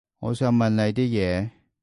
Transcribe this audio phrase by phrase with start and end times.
[0.17, 1.51] 我想問你啲嘢